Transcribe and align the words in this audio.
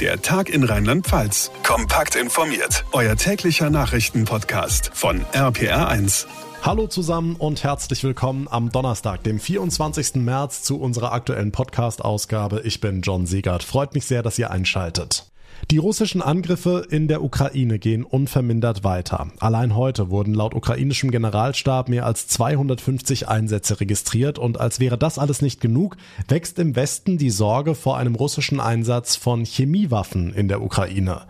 Der 0.00 0.20
Tag 0.20 0.48
in 0.48 0.64
Rheinland-Pfalz. 0.64 1.52
Kompakt 1.62 2.16
informiert. 2.16 2.84
Euer 2.90 3.14
täglicher 3.14 3.70
Nachrichtenpodcast 3.70 4.90
von 4.92 5.24
RPR1. 5.32 6.26
Hallo 6.62 6.88
zusammen 6.88 7.36
und 7.36 7.62
herzlich 7.62 8.02
willkommen 8.02 8.48
am 8.50 8.72
Donnerstag, 8.72 9.22
dem 9.22 9.38
24. 9.38 10.16
März 10.16 10.64
zu 10.64 10.80
unserer 10.80 11.12
aktuellen 11.12 11.52
Podcast-Ausgabe. 11.52 12.62
Ich 12.64 12.80
bin 12.80 13.02
John 13.02 13.26
Siegert. 13.26 13.62
Freut 13.62 13.94
mich 13.94 14.04
sehr, 14.06 14.24
dass 14.24 14.36
ihr 14.36 14.50
einschaltet. 14.50 15.30
Die 15.70 15.78
russischen 15.78 16.20
Angriffe 16.20 16.86
in 16.90 17.08
der 17.08 17.22
Ukraine 17.22 17.78
gehen 17.78 18.04
unvermindert 18.04 18.84
weiter. 18.84 19.28
Allein 19.40 19.74
heute 19.74 20.10
wurden 20.10 20.34
laut 20.34 20.54
ukrainischem 20.54 21.10
Generalstab 21.10 21.88
mehr 21.88 22.04
als 22.04 22.28
250 22.28 23.28
Einsätze 23.28 23.80
registriert 23.80 24.38
und 24.38 24.60
als 24.60 24.78
wäre 24.78 24.98
das 24.98 25.18
alles 25.18 25.40
nicht 25.40 25.62
genug, 25.62 25.96
wächst 26.28 26.58
im 26.58 26.76
Westen 26.76 27.16
die 27.16 27.30
Sorge 27.30 27.74
vor 27.74 27.96
einem 27.96 28.14
russischen 28.14 28.60
Einsatz 28.60 29.16
von 29.16 29.44
Chemiewaffen 29.44 30.34
in 30.34 30.48
der 30.48 30.62
Ukraine. 30.62 31.22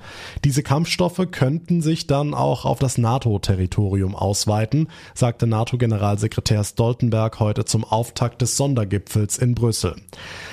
Diese 0.42 0.64
Kampfstoffe 0.64 1.28
könnten 1.30 1.80
sich 1.80 2.08
dann 2.08 2.34
auch 2.34 2.64
auf 2.64 2.80
das 2.80 2.98
NATO-Territorium 2.98 4.16
ausweiten, 4.16 4.88
sagte 5.14 5.46
NATO-Generalsekretär 5.46 6.64
Stoltenberg 6.64 7.38
heute 7.38 7.64
zum 7.64 7.84
Auftakt 7.84 8.42
des 8.42 8.56
Sondergipfels 8.56 9.38
in 9.38 9.54
Brüssel. 9.54 9.94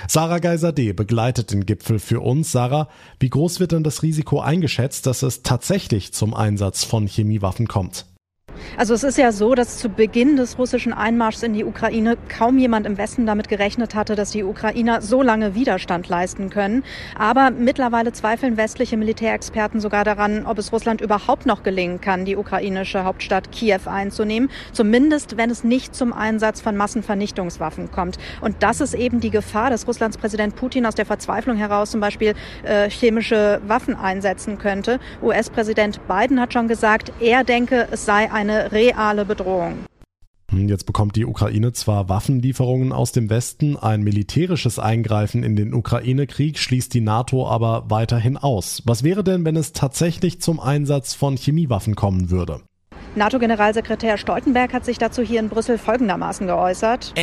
Sarah 0.08 0.40
Geiser-D 0.40 0.94
begleitet 0.94 1.52
den 1.52 1.66
Gipfel 1.66 1.98
für 1.98 2.22
uns. 2.22 2.52
Sarah, 2.52 2.88
wie 3.20 3.30
groß 3.30 3.60
wird 3.60 3.71
denn 3.72 3.84
das 3.84 4.04
Risiko 4.04 4.40
eingeschätzt, 4.42 5.06
dass 5.06 5.24
es 5.24 5.44
tatsächlich 5.44 6.14
zum 6.14 6.34
Einsatz 6.34 6.84
von 6.84 7.08
Chemiewaffen 7.08 7.68
kommt? 7.68 8.06
Also 8.78 8.96
es 8.96 9.04
ist 9.04 9.20
ja 9.20 9.32
so, 9.32 9.54
dass 9.54 9.78
zu 9.78 9.90
Beginn 9.90 10.38
des 10.38 10.58
russischen 10.58 10.92
Einmarschs 10.92 11.44
in 11.44 11.54
die 11.54 11.64
Ukraine 11.64 12.18
kaum 12.30 12.58
jemand 12.58 12.88
im 12.88 12.98
Westen 12.98 13.28
damit 13.28 13.48
gerechnet 13.48 13.94
hatte, 13.94 14.16
dass 14.16 14.32
die 14.32 14.44
Ukrainer 14.44 15.04
so 15.04 15.22
lange 15.22 15.54
Widerstand 15.54 16.10
leisten 16.10 16.50
können. 16.50 16.84
Aber 17.16 17.52
mittlerweile 17.52 18.12
zweifeln 18.12 18.58
westliche 18.58 18.98
Militärexperten 18.98 19.80
sogar 19.80 20.04
daran, 20.04 20.48
ob 20.48 20.58
es 20.58 20.74
Russland 20.74 21.00
überhaupt 21.00 21.46
noch 21.46 21.62
gelingen 21.62 22.02
kann, 22.02 22.26
die 22.26 22.36
ukrainische 22.36 23.04
Hauptstadt 23.04 23.52
Kiew 23.52 23.82
einzunehmen. 23.86 24.50
Zumindest, 24.72 25.38
wenn 25.38 25.52
es 25.52 25.64
nicht 25.64 25.94
zum 25.94 26.12
Einsatz 26.12 26.60
von 26.60 26.76
Massenvernichtungswaffen 26.76 27.92
kommt. 27.92 28.18
Und 28.42 28.64
das 28.64 28.82
ist 28.82 28.96
eben 28.96 29.20
die 29.20 29.30
Gefahr, 29.30 29.70
dass 29.70 29.88
Russlands 29.88 30.18
Präsident 30.18 30.56
Putin 30.56 30.88
aus 30.88 30.96
der 30.96 31.06
Verzweiflung 31.06 31.58
heraus 31.58 31.92
zum 31.92 32.00
Beispiel 32.00 32.34
äh, 32.64 32.90
chemische 32.90 33.62
Waffen 33.68 33.96
einsetzen 33.96 34.58
könnte. 34.58 35.00
US-Präsident 35.22 36.00
Biden 36.08 36.40
hat 36.40 36.54
schon 36.54 36.68
gesagt, 36.68 37.12
er 37.20 37.44
denke, 37.44 37.88
es 37.92 38.06
sei 38.06 38.31
eine 38.32 38.72
reale 38.72 39.26
Bedrohung. 39.26 39.86
Hm, 40.52 40.68
jetzt 40.68 40.86
bekommt 40.86 41.16
die 41.16 41.26
Ukraine 41.26 41.72
zwar 41.72 42.10
Waffenlieferungen 42.10 42.92
aus 42.92 43.12
dem 43.12 43.30
Westen, 43.30 43.78
ein 43.78 44.04
militärisches 44.04 44.80
Eingreifen 44.80 45.44
in 45.44 45.56
den 45.56 45.74
Ukraine-Krieg 45.74 46.60
schließt 46.60 46.94
die 46.94 47.02
NATO 47.02 47.48
aber 47.48 47.90
weiterhin 47.90 48.38
aus. 48.38 48.82
Was 48.86 49.04
wäre 49.04 49.24
denn, 49.24 49.46
wenn 49.46 49.56
es 49.56 49.74
tatsächlich 49.74 50.42
zum 50.42 50.60
Einsatz 50.60 51.14
von 51.14 51.38
Chemiewaffen 51.38 51.96
kommen 51.96 52.30
würde? 52.30 52.62
NATO-Generalsekretär 53.14 54.18
Stoltenberg 54.18 54.72
hat 54.72 54.86
sich 54.86 54.98
dazu 54.98 55.22
hier 55.22 55.42
in 55.42 55.50
Brüssel 55.50 55.78
folgendermaßen 55.78 56.48
geäußert. 56.48 57.14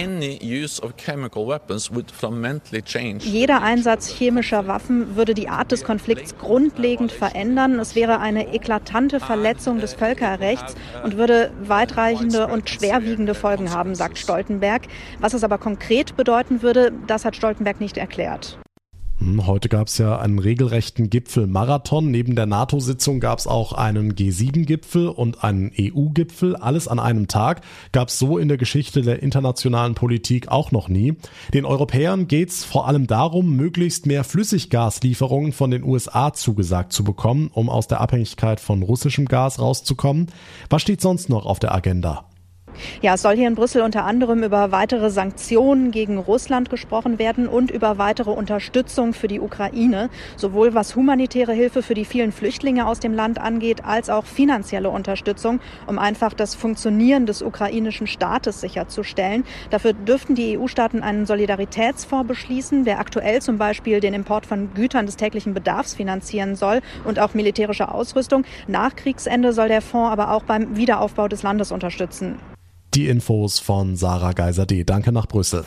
Jeder 3.23 3.63
Einsatz 3.63 4.09
chemischer 4.09 4.67
Waffen 4.67 5.17
würde 5.17 5.33
die 5.33 5.49
Art 5.49 5.73
des 5.73 5.85
Konflikts 5.85 6.37
grundlegend 6.37 7.11
verändern. 7.11 7.79
Es 7.79 7.95
wäre 7.95 8.21
eine 8.21 8.53
eklatante 8.53 9.19
Verletzung 9.19 9.81
des 9.81 9.95
Völkerrechts 9.95 10.75
und 11.05 11.17
würde 11.17 11.53
weitreichende 11.63 12.49
und 12.49 12.69
schwerwiegende 12.69 13.35
Folgen 13.35 13.73
haben, 13.73 13.95
sagt 13.95 14.19
Stoltenberg. 14.19 14.83
Was 15.21 15.33
es 15.33 15.43
aber 15.43 15.57
konkret 15.57 16.17
bedeuten 16.17 16.61
würde, 16.61 16.93
das 17.07 17.25
hat 17.25 17.35
Stoltenberg 17.35 17.81
nicht 17.81 17.97
erklärt. 17.97 18.59
Hm, 19.21 19.49
heute 19.49 19.69
gab 19.69 19.89
es 19.89 19.99
ja 19.99 20.19
einen 20.19 20.39
regelrechten 20.39 21.11
Gipfelmarathon. 21.11 22.09
Neben 22.09 22.37
der 22.37 22.47
NATO-Sitzung 22.47 23.19
gab 23.19 23.41
es 23.41 23.49
auch 23.49 23.73
einen 23.73 24.15
G7-Gipfel 24.15 25.09
und 25.09 25.43
einen 25.43 25.73
EU-Gipfel. 25.77 26.55
Alles 26.55 26.87
an 26.87 27.01
einem 27.01 27.27
Tag 27.27 27.63
gab 27.91 28.09
es 28.09 28.19
so 28.21 28.39
in 28.39 28.47
der 28.47 28.59
Geschichte 28.59 29.03
der 29.03 29.21
internationalen 29.21 29.97
Politik 29.97 30.49
auch 30.49 30.71
noch 30.71 30.89
nie. 30.89 31.17
Den 31.53 31.65
Europäern 31.65 32.29
geht 32.29 32.51
es 32.51 32.65
vor 32.65 32.87
allem 32.87 33.09
darum, 33.09 33.57
möglichst 33.57 34.07
mehr 34.07 34.23
Flüssiggaslieferungen 34.23 35.51
von 35.53 35.73
den 35.73 35.83
USA 35.83 36.33
zugesagt 36.33 36.93
zu 36.93 37.03
bekommen, 37.03 37.51
um 37.53 37.69
aus 37.69 37.89
der 37.89 38.01
Abhängigkeit 38.01 38.61
von 38.61 38.85
russischem 38.85 39.27
Gas 39.27 39.59
rauszukommen. 39.59 40.29
Was 40.71 40.83
steht 40.83 41.01
sonst 41.01 41.29
noch 41.29 41.45
auf 41.45 41.59
der 41.59 41.75
Agenda? 41.75 42.28
Ja, 43.01 43.15
es 43.15 43.23
soll 43.23 43.37
hier 43.37 43.47
in 43.47 43.55
Brüssel 43.55 43.83
unter 43.83 44.05
anderem 44.05 44.43
über 44.43 44.73
weitere 44.73 45.11
Sanktionen 45.11 45.91
gegen 45.91 46.19
Russland 46.19 46.69
gesprochen 46.71 47.19
werden 47.19 47.47
und 47.47 47.71
über 47.71 47.99
weitere 47.99 48.31
Unterstützung 48.31 49.13
für 49.13 49.29
die 49.29 49.41
Ukraine, 49.41 50.11
sowohl 50.37 50.75
was 50.75 50.97
humanitäre 50.97 51.53
Hilfe 51.53 51.83
für 51.83 51.95
die 51.95 52.05
vielen 52.05 52.33
Flüchtlinge 52.33 52.87
aus 52.87 52.99
dem 52.99 53.15
Land 53.15 53.41
angeht, 53.41 53.85
als 53.85 54.11
auch 54.11 54.25
finanzielle 54.25 54.91
Unterstützung, 54.91 55.61
um 55.87 55.99
einfach 55.99 56.33
das 56.33 56.55
Funktionieren 56.55 57.27
des 57.27 57.41
ukrainischen 57.41 58.07
Staates 58.07 58.61
sicherzustellen. 58.61 59.45
Dafür 59.71 59.93
dürften 59.93 60.35
die 60.35 60.59
EU-Staaten 60.59 61.03
einen 61.03 61.27
Solidaritätsfonds 61.27 62.27
beschließen, 62.27 62.85
der 62.85 62.99
aktuell 62.99 63.41
zum 63.41 63.59
Beispiel 63.59 64.01
den 64.01 64.15
Import 64.15 64.45
von 64.45 64.75
Gütern 64.75 65.07
des 65.07 65.17
täglichen 65.17 65.55
Bedarfs 65.55 65.95
finanzieren 65.95 66.57
soll 66.57 66.81
und 67.05 67.21
auch 67.21 67.35
militärische 67.35 67.93
Ausrüstung. 67.93 68.45
Nach 68.67 68.97
Kriegsende 68.97 69.53
soll 69.53 69.69
der 69.69 69.83
Fonds 69.83 70.11
aber 70.11 70.33
auch 70.33 70.43
beim 70.43 70.77
Wiederaufbau 70.77 71.29
des 71.29 71.43
Landes 71.43 71.71
unterstützen. 71.71 72.39
Die 72.95 73.07
Infos 73.07 73.59
von 73.59 73.97
Sarah 73.97 74.33
Geiser 74.33 74.67
D. 74.67 74.85
Danke 74.85 75.13
nach 75.13 75.27
Brüssel. 75.27 75.65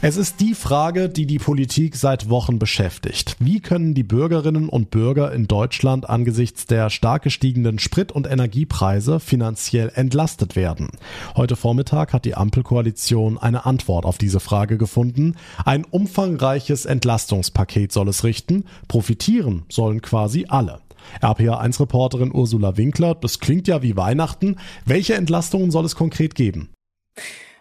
Es 0.00 0.16
ist 0.16 0.38
die 0.38 0.54
Frage, 0.54 1.08
die 1.08 1.26
die 1.26 1.40
Politik 1.40 1.96
seit 1.96 2.30
Wochen 2.30 2.60
beschäftigt. 2.60 3.34
Wie 3.40 3.58
können 3.58 3.94
die 3.94 4.04
Bürgerinnen 4.04 4.68
und 4.68 4.90
Bürger 4.90 5.32
in 5.32 5.48
Deutschland 5.48 6.08
angesichts 6.08 6.66
der 6.66 6.88
stark 6.88 7.24
gestiegenen 7.24 7.80
Sprit- 7.80 8.12
und 8.12 8.30
Energiepreise 8.30 9.18
finanziell 9.18 9.90
entlastet 9.92 10.54
werden? 10.54 10.90
Heute 11.34 11.56
Vormittag 11.56 12.12
hat 12.12 12.24
die 12.24 12.36
Ampelkoalition 12.36 13.38
eine 13.38 13.66
Antwort 13.66 14.04
auf 14.04 14.18
diese 14.18 14.38
Frage 14.38 14.78
gefunden. 14.78 15.34
Ein 15.64 15.84
umfangreiches 15.84 16.86
Entlastungspaket 16.86 17.90
soll 17.90 18.06
es 18.06 18.22
richten. 18.22 18.66
Profitieren 18.86 19.64
sollen 19.68 20.00
quasi 20.00 20.46
alle. 20.48 20.78
RPA1-Reporterin 21.22 22.32
Ursula 22.32 22.76
Winkler, 22.76 23.14
das 23.14 23.40
klingt 23.40 23.68
ja 23.68 23.82
wie 23.82 23.96
Weihnachten. 23.96 24.56
Welche 24.84 25.14
Entlastungen 25.14 25.70
soll 25.70 25.84
es 25.84 25.94
konkret 25.94 26.34
geben? 26.34 26.70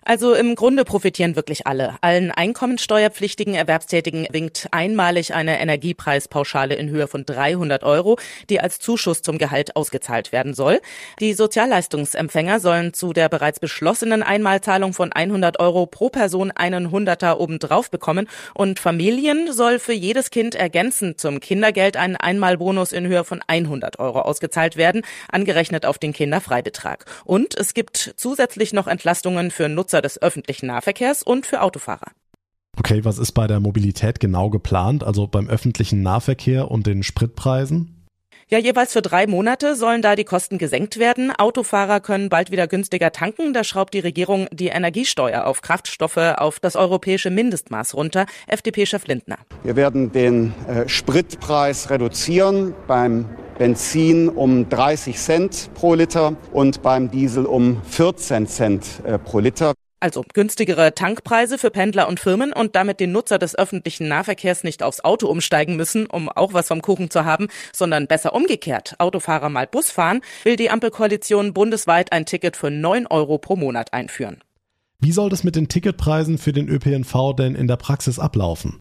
Also 0.08 0.36
im 0.36 0.56
Grunde 0.56 0.86
profitieren 0.86 1.36
wirklich 1.36 1.68
alle. 1.68 1.96
Allen 2.00 2.32
einkommensteuerpflichtigen 2.32 3.56
Erwerbstätigen 3.56 4.26
winkt 4.32 4.70
einmalig 4.72 5.34
eine 5.34 5.60
Energiepreispauschale 5.60 6.76
in 6.76 6.90
Höhe 6.90 7.10
von 7.10 7.26
300 7.26 7.84
Euro, 7.84 8.18
die 8.50 8.62
als 8.62 8.80
Zuschuss 8.80 9.22
zum 9.22 9.38
Gehalt 9.38 9.76
ausgezahlt 9.76 10.32
werden 10.32 10.54
soll. 10.54 10.80
Die 11.20 11.34
Sozialleistungsempfänger 11.34 12.62
sollen 12.62 12.94
zu 12.94 13.12
der 13.12 13.28
bereits 13.28 13.60
beschlossenen 13.60 14.24
Einmalzahlung 14.24 14.94
von 14.94 15.12
100 15.12 15.60
Euro 15.60 15.88
pro 15.88 16.08
Person 16.08 16.52
einen 16.52 16.90
Hunderter 16.90 17.42
obendrauf 17.42 17.92
bekommen 17.92 18.30
und 18.54 18.80
Familien 18.80 19.52
soll 19.52 19.78
für 19.78 19.92
jedes 19.92 20.32
Kind 20.32 20.56
ergänzend 20.56 21.20
zum 21.20 21.42
Kindergeld 21.42 21.98
ein 21.98 22.16
Einmalbonus 22.16 22.94
in 22.94 23.08
Höhe 23.08 23.26
von 23.26 23.42
100 23.46 24.00
Euro 24.00 24.22
ausgezahlt 24.22 24.78
werden, 24.78 25.02
angerechnet 25.30 25.86
auf 25.86 25.98
den 25.98 26.14
Kinderfreibetrag. 26.14 27.04
Und 27.26 27.56
es 27.56 27.74
gibt 27.74 28.14
zusätzlich 28.16 28.72
noch 28.72 28.88
Entlastungen 28.88 29.52
für 29.52 29.68
Nutzer 29.68 29.97
Nutzer 29.98 30.02
des 30.02 30.22
öffentlichen 30.22 30.68
Nahverkehrs 30.68 31.24
und 31.24 31.46
für 31.46 31.62
Autofahrer. 31.62 32.12
Okay, 32.78 33.04
was 33.04 33.18
ist 33.18 33.32
bei 33.32 33.48
der 33.48 33.60
Mobilität 33.60 34.20
genau 34.20 34.50
geplant, 34.50 35.04
also 35.04 35.28
beim 35.28 35.50
öffentlichen 35.50 36.04
Nahverkehr 36.04 36.70
und 36.70 36.86
den 36.86 37.02
Spritpreisen? 37.02 37.94
Ja, 38.50 38.60
jeweils 38.60 38.94
für 38.94 39.02
drei 39.02 39.28
Monate 39.28 39.76
sollen 39.76 40.02
da 40.02 40.16
die 40.16 40.24
Kosten 40.24 40.58
gesenkt 40.58 41.00
werden. 41.00 41.34
Autofahrer 41.38 42.00
können 42.00 42.30
bald 42.30 42.50
wieder 42.50 42.68
günstiger 42.68 43.12
tanken. 43.12 43.54
Da 43.54 43.66
schraubt 43.66 43.94
die 43.94 44.00
Regierung 44.00 44.48
die 44.54 44.68
Energiesteuer 44.68 45.46
auf 45.46 45.62
Kraftstoffe 45.62 46.18
auf 46.18 46.60
das 46.62 46.78
europäische 46.78 47.30
Mindestmaß 47.30 47.96
runter. 47.96 48.26
FDP-Chef 48.48 49.06
Lindner. 49.08 49.38
Wir 49.64 49.76
werden 49.76 50.14
den 50.14 50.54
äh, 50.68 50.88
Spritpreis 50.88 51.90
reduzieren 51.90 52.74
beim 52.88 53.26
Benzin 53.58 54.30
um 54.30 54.70
30 54.70 55.18
Cent 55.18 55.70
pro 55.74 55.96
Liter 55.96 56.38
und 56.54 56.84
beim 56.84 57.10
Diesel 57.10 57.46
um 57.46 57.82
14 57.84 58.48
Cent 58.48 58.86
äh, 59.04 59.18
pro 59.18 59.40
Liter. 59.40 59.74
Also 60.00 60.24
günstigere 60.34 60.94
Tankpreise 60.94 61.58
für 61.58 61.72
Pendler 61.72 62.08
und 62.08 62.20
Firmen 62.20 62.54
und 62.54 62.76
damit 62.76 63.00
den 63.00 63.12
Nutzer 63.12 63.40
des 63.40 63.58
öffentlichen 63.58 64.08
Nahverkehrs 64.08 64.64
nicht 64.64 64.84
aufs 64.84 65.04
Auto 65.04 65.28
umsteigen 65.28 65.76
müssen, 65.76 66.06
um 66.06 66.30
auch 66.30 66.54
was 66.54 66.68
vom 66.68 66.84
Kuchen 66.84 67.10
zu 67.10 67.26
haben, 67.26 67.48
sondern 67.74 68.06
besser 68.06 68.36
umgekehrt. 68.36 68.96
Autofahrer 69.00 69.50
mal 69.50 69.66
Bus 69.66 69.90
fahren, 69.90 70.22
will 70.44 70.56
die 70.56 70.70
Ampelkoalition 70.70 71.54
bundesweit 71.54 72.12
ein 72.12 72.28
Ticket 72.28 72.58
für 72.58 72.70
9 72.70 73.08
Euro 73.08 73.40
pro 73.40 73.56
Monat 73.56 73.92
einführen. 73.92 74.44
Wie 75.00 75.12
soll 75.12 75.30
das 75.30 75.44
mit 75.44 75.56
den 75.56 75.68
Ticketpreisen 75.68 76.38
für 76.38 76.54
den 76.54 76.70
ÖPNV 76.70 77.34
denn 77.36 77.56
in 77.56 77.68
der 77.68 77.78
Praxis 77.78 78.20
ablaufen? 78.20 78.80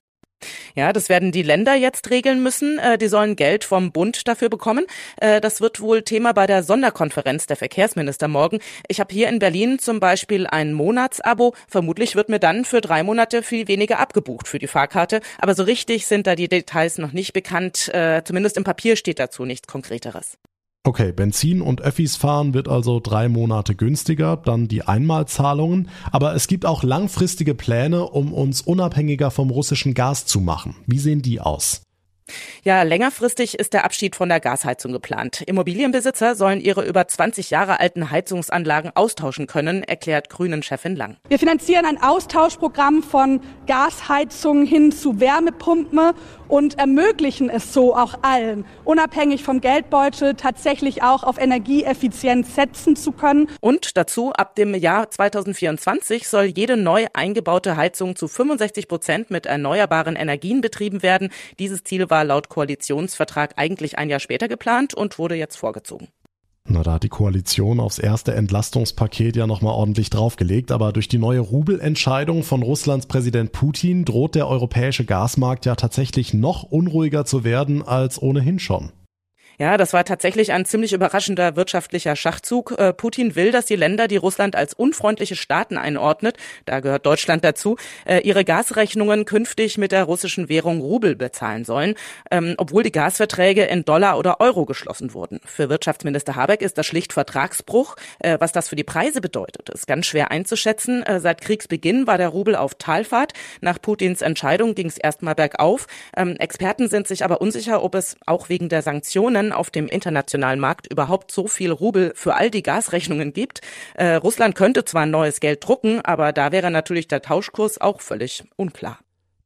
Ja, 0.75 0.93
das 0.93 1.09
werden 1.09 1.33
die 1.33 1.43
Länder 1.43 1.75
jetzt 1.75 2.11
regeln 2.11 2.43
müssen. 2.43 2.79
Äh, 2.79 2.99
die 2.99 3.09
sollen 3.09 3.37
Geld 3.37 3.65
vom 3.65 3.93
Bund 3.93 4.29
dafür 4.29 4.49
bekommen. 4.49 4.87
Äh, 5.21 5.41
das 5.41 5.61
wird 5.61 5.81
wohl 5.81 6.03
Thema 6.03 6.33
bei 6.33 6.47
der 6.47 6.63
Sonderkonferenz 6.63 7.47
der 7.47 7.57
Verkehrsminister 7.57 8.29
morgen. 8.29 8.61
Ich 8.89 9.01
habe 9.01 9.13
hier 9.13 9.29
in 9.29 9.39
Berlin 9.39 9.79
zum 9.79 10.01
Beispiel 10.01 10.47
ein 10.47 10.73
Monatsabo. 10.73 11.55
Vermutlich 11.69 12.15
wird 12.15 12.29
mir 12.29 12.41
dann 12.41 12.65
für 12.65 12.81
drei 12.81 13.03
Monate 13.03 13.43
viel 13.43 13.69
weniger 13.69 13.99
abgebucht 13.99 14.49
für 14.49 14.59
die 14.59 14.67
Fahrkarte. 14.67 15.21
Aber 15.39 15.55
so 15.55 15.63
richtig 15.63 16.07
sind 16.07 16.27
da 16.27 16.35
die 16.35 16.49
Details 16.49 16.99
noch 16.99 17.13
nicht 17.13 17.33
bekannt. 17.33 17.89
Äh, 17.95 18.23
zumindest 18.25 18.57
im 18.57 18.65
Papier 18.65 18.97
steht 18.97 19.19
dazu 19.19 19.45
nichts 19.45 19.67
Konkreteres. 19.67 20.39
Okay, 20.87 21.11
Benzin 21.11 21.63
und 21.63 21.83
Öffis 21.83 22.15
fahren 22.15 22.55
wird 22.55 22.69
also 22.69 23.01
drei 23.01 23.29
Monate 23.29 23.75
günstiger, 23.75 24.37
dann 24.37 24.69
die 24.69 24.83
Einmalzahlungen. 24.83 25.91
Aber 26.13 26.37
es 26.37 26.47
gibt 26.47 26.65
auch 26.65 26.85
langfristige 26.85 27.57
Pläne, 27.57 28.05
um 28.09 28.33
uns 28.33 28.63
unabhängiger 28.63 29.33
vom 29.33 29.51
russischen 29.51 29.95
Gas 29.95 30.27
zu 30.27 30.41
machen. 30.41 30.77
Wie 30.87 31.01
sehen 31.01 31.23
die 31.23 31.41
aus? 31.41 31.83
Ja, 32.65 32.83
längerfristig 32.83 33.59
ist 33.59 33.73
der 33.73 33.85
Abschied 33.85 34.17
von 34.17 34.29
der 34.29 34.41
Gasheizung 34.41 34.93
geplant. 34.93 35.43
Immobilienbesitzer 35.43 36.35
sollen 36.35 36.61
ihre 36.61 36.85
über 36.85 37.07
20 37.07 37.51
Jahre 37.51 37.79
alten 37.79 38.11
Heizungsanlagen 38.11 38.91
austauschen 38.95 39.47
können, 39.47 39.85
erklärt 39.85 40.31
Grünen-Chefin 40.31 40.97
Lang. 40.97 41.17
Wir 41.29 41.39
finanzieren 41.39 41.87
ein 41.87 42.03
Austauschprogramm 42.03 43.03
von 43.03 43.41
Gasheizungen 43.67 44.67
hin 44.67 44.91
zu 44.91 45.21
Wärmepumpen 45.21 46.13
und 46.49 46.79
ermöglichen 46.79 47.51
es 47.51 47.73
so 47.73 47.95
auch 47.95 48.19
allen, 48.23 48.65
unabhängig 48.85 49.43
vom 49.43 49.61
Geldbeutel 49.61 50.35
tatsächlich 50.35 51.03
auch 51.03 51.23
auf 51.23 51.39
Energieeffizienz 51.39 52.55
setzen 52.55 52.97
zu 52.97 53.13
können. 53.13 53.49
Und 53.61 53.97
dazu, 53.97 54.33
ab 54.33 54.55
dem 54.57 54.75
Jahr 54.75 55.11
2024 55.11 56.29
soll 56.29 56.45
jede 56.45 56.77
neu 56.77 57.07
eingebaute 57.13 57.77
Heizung 57.77 58.17
zu 58.17 58.29
65 58.29 58.89
Prozent 58.89 59.31
mit 59.31 59.47
erneuerbaren 59.47 60.17
Energien 60.17 60.61
betrieben 60.61 61.03
werden. 61.03 61.31
Dieses 61.59 61.85
Ziel 61.85 62.11
war 62.11 62.25
laut 62.25 62.49
Koalitionsvertrag 62.49 63.55
eigentlich 63.57 63.99
ein 63.99 64.11
Jahr 64.11 64.21
später 64.21 64.49
geplant 64.49 64.95
und 64.95 65.19
wurde 65.19 65.35
jetzt 65.35 65.57
vorgezogen. 65.57 66.09
Na, 66.69 66.83
da 66.83 66.95
hat 66.95 67.05
die 67.05 67.09
Koalition 67.09 67.79
aufs 67.79 68.01
erste 68.01 68.35
Entlastungspaket 68.35 69.37
ja 69.37 69.47
nochmal 69.47 69.75
ordentlich 69.75 70.11
draufgelegt, 70.11 70.73
aber 70.73 70.93
durch 70.93 71.07
die 71.07 71.19
neue 71.19 71.39
Rubelentscheidung 71.39 72.43
von 72.43 72.63
Russlands 72.63 73.07
Präsident 73.07 73.53
Putin 73.53 74.05
droht 74.05 74.35
der 74.35 74.49
europäische 74.49 75.05
Gasmarkt 75.05 75.65
ja 75.65 75.77
tatsächlich 75.77 76.35
noch 76.35 76.65
unruhiger 76.65 77.25
zu 77.25 77.45
werden 77.45 77.83
als 77.83 78.21
ohnehin 78.21 78.59
schon. 78.59 78.91
Ja, 79.59 79.79
das 79.79 79.95
war 79.95 80.05
tatsächlich 80.05 80.53
ein 80.53 80.67
ziemlich 80.67 80.93
überraschender 80.93 81.57
wirtschaftlicher 81.57 82.15
Schachzug. 82.15 82.75
Äh, 82.79 82.93
Putin 82.93 83.37
will, 83.37 83.53
dass 83.53 83.65
die 83.65 83.77
Länder, 83.77 84.07
die 84.07 84.19
Russland 84.19 84.55
als 84.55 84.75
unfreundliche 84.75 85.35
Staaten 85.35 85.79
einordnet, 85.79 86.37
da 86.67 86.81
gehört 86.81 87.07
Deutschland 87.07 87.43
dazu, 87.43 87.77
äh, 88.05 88.19
ihre 88.19 88.45
Gasrechnungen 88.45 89.25
künftig 89.25 89.79
mit 89.79 89.93
der 89.93 90.05
russischen 90.05 90.51
Währung 90.51 90.81
Rubel 90.83 91.17
bezahlen 91.17 91.65
sollen, 91.65 91.95
ähm, 92.31 92.55
obwohl 92.59 92.83
die 92.83 92.93
Gasverträge 92.93 93.65
in 93.65 93.87
Dollar 93.87 94.19
oder 94.19 94.41
Euro 94.41 94.67
geschlossen 94.67 95.15
wurden. 95.15 95.41
Für 95.47 95.71
Wirtschaftsminister 95.71 96.37
Habeck 96.37 96.61
ist 96.61 96.77
das 96.77 96.85
schlicht 96.85 97.15
Vertragsbruch. 97.15 97.97
Äh, 98.19 98.37
was 98.39 98.53
das 98.53 98.69
für 98.69 98.77
die 98.77 98.85
Preise 98.85 99.23
bedeutet, 99.23 99.71
ist 99.71 99.87
ganz 99.87 100.05
schwer 100.05 100.31
einzuschätzen. 100.31 101.05
Seit 101.19 101.41
Kriegsbeginn 101.41 102.07
war 102.07 102.19
der 102.19 102.29
Rubel 102.29 102.57
auf 102.57 102.75
Talfahrt. 102.75 103.33
Nach 103.61 103.81
Putins 103.81 104.21
Entscheidung 104.21 104.75
ging 104.75 104.87
es 104.87 104.99
erstmal 104.99 105.35
bergauf. 105.35 105.87
Ähm, 106.15 106.37
Experten 106.37 106.89
sind 106.89 107.09
sich 107.09 107.25
aber 107.25 107.41
unsicher, 107.41 107.83
ob 107.83 107.95
es 107.95 108.17
auch 108.27 108.49
wegen 108.49 108.69
der 108.69 108.83
Sanktionen 108.83 109.46
Jahren 109.47 109.53
auf 109.53 109.71
dem 109.71 109.87
internationalen 109.89 110.61
Markt 110.61 110.91
überhaupt 110.91 111.31
so 111.31 111.47
viel 111.47 111.71
Rubel 111.71 112.13
für 112.15 112.35
all 112.35 112.51
die 112.51 112.63
Gasrechnungen 112.63 113.33
gibt. 113.33 113.61
Äh, 113.95 114.15
Russland 114.15 114.55
könnte 114.55 114.85
zwar 114.85 115.07
neues 115.07 115.41
Geld 115.41 115.67
drucken, 115.67 116.01
aber 116.03 116.33
da 116.33 116.53
wäre 116.53 116.71
natürlich 116.71 117.09
der 117.09 117.23
Tauschkurs 117.23 117.81
auch 117.81 118.01
völlig 118.01 118.45
unklar. 118.57 118.99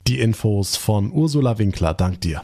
Die 0.06 0.20
Infos 0.20 0.76
von 0.76 1.12
Ursula 1.12 1.58
Winkler, 1.58 1.94
dank 1.94 2.20
dir. 2.20 2.42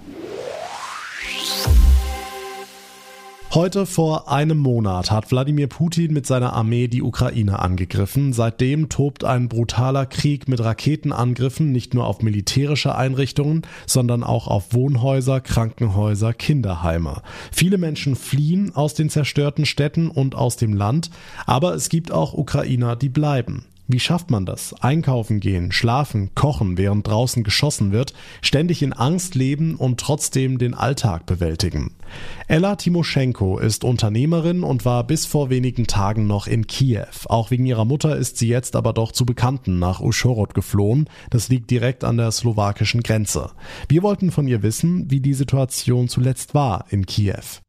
Heute 3.57 3.87
vor 3.87 4.31
einem 4.31 4.59
Monat 4.59 5.11
hat 5.11 5.31
Wladimir 5.31 5.67
Putin 5.67 6.13
mit 6.13 6.27
seiner 6.27 6.53
Armee 6.53 6.89
die 6.89 7.03
Ukraine 7.03 7.59
angegriffen. 7.61 8.35
Seitdem 8.35 8.91
tobt 8.91 9.25
ein 9.25 9.49
brutaler 9.49 10.05
Krieg 10.05 10.47
mit 10.47 10.61
Raketenangriffen 10.61 11.73
nicht 11.73 11.95
nur 11.95 12.07
auf 12.07 12.21
militärische 12.21 12.95
Einrichtungen, 12.95 13.63
sondern 13.87 14.25
auch 14.25 14.47
auf 14.47 14.75
Wohnhäuser, 14.75 15.41
Krankenhäuser, 15.41 16.35
Kinderheime. 16.35 17.23
Viele 17.51 17.79
Menschen 17.79 18.15
fliehen 18.15 18.75
aus 18.75 18.93
den 18.93 19.09
zerstörten 19.09 19.65
Städten 19.65 20.11
und 20.11 20.35
aus 20.35 20.59
dem 20.59 20.75
Land, 20.75 21.09
aber 21.47 21.75
es 21.75 21.89
gibt 21.89 22.13
auch 22.13 22.35
Ukrainer, 22.35 22.95
die 22.95 23.09
bleiben. 23.09 23.65
Wie 23.89 24.01
schafft 24.01 24.33
man 24.33 24.47
das? 24.47 24.75
Einkaufen 24.81 25.39
gehen, 25.39 25.71
schlafen, 25.71 26.35
kochen, 26.35 26.77
während 26.77 27.07
draußen 27.07 27.45
geschossen 27.45 27.93
wird, 27.93 28.15
ständig 28.43 28.83
in 28.83 28.93
Angst 28.93 29.37
leben 29.37 29.77
und 29.77 30.01
trotzdem 30.01 30.59
den 30.59 30.75
Alltag 30.75 31.25
bewältigen. 31.25 31.95
Ella 32.49 32.75
Timoschenko 32.75 33.59
ist 33.59 33.85
Unternehmerin 33.85 34.65
und 34.65 34.85
war 34.85 35.05
bis 35.05 35.25
vor 35.25 35.51
wenigen 35.51 35.87
Tagen 35.87 36.27
noch 36.27 36.49
in 36.49 36.67
Kiew. 36.67 37.07
Auch 37.27 37.53
wegen 37.53 37.65
ihrer 37.65 37.85
Mutter 37.85 38.17
ist 38.17 38.39
sie 38.39 38.49
jetzt 38.49 38.75
aber 38.75 38.93
doch 38.93 39.13
zu 39.13 39.25
Bekannten 39.25 39.79
nach 39.79 40.01
Uschhorod 40.01 40.53
geflohen. 40.55 41.09
Das 41.31 41.49
liegt 41.49 41.71
direkt 41.71 42.03
an 42.03 42.17
der 42.17 42.33
slowakischen 42.33 43.03
Grenze. 43.03 43.53
Wir 43.89 44.03
wollten 44.03 44.33
von 44.33 44.49
ihr 44.49 44.65
wissen, 44.65 45.13
wie 45.13 45.21
die 45.21 45.35
Situation 45.35 46.09
zuletzt 46.09 46.55
war 46.55 46.87
in 46.91 47.07
Kiew. 47.07 47.61